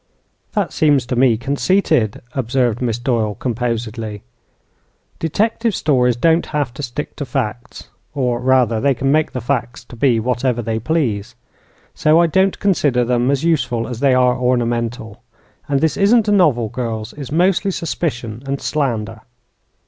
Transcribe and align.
"That 0.53 0.73
seems 0.73 1.05
to 1.05 1.15
me 1.15 1.37
conceited," 1.37 2.23
observed 2.33 2.81
Miss 2.81 2.97
Doyle, 2.97 3.35
composedly. 3.35 4.23
"Detective 5.19 5.75
stories 5.75 6.15
don't 6.15 6.47
have 6.47 6.73
to 6.73 6.81
stick 6.81 7.15
to 7.17 7.23
facts; 7.23 7.89
or, 8.15 8.39
rather, 8.39 8.81
they 8.81 8.95
can 8.95 9.11
make 9.11 9.31
the 9.31 9.39
facts 9.41 9.83
to 9.85 9.95
be 9.95 10.19
whatever 10.19 10.63
they 10.63 10.79
please. 10.79 11.35
So 11.93 12.19
I 12.19 12.25
don't 12.25 12.57
consider 12.59 13.05
them 13.05 13.29
as 13.29 13.43
useful 13.43 13.87
as 13.87 13.99
they 13.99 14.15
are 14.15 14.35
ornamental. 14.35 15.21
And 15.69 15.81
this 15.81 15.97
isn't 15.97 16.27
a 16.27 16.31
novel, 16.31 16.69
girls; 16.69 17.13
it's 17.13 17.31
mostly 17.31 17.69
suspicion 17.69 18.41
and 18.47 18.59
slander." 18.59 19.21